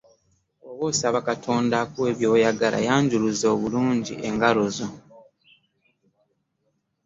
Bwoba 0.61 0.83
osaba 0.91 1.19
Katonda 1.29 1.73
akuwe 1.83 2.09
by'oyagala 2.17 2.79
yanjuluza 2.87 3.47
bulungi 3.61 4.13
engalo 4.27 4.63
zo. 4.75 4.87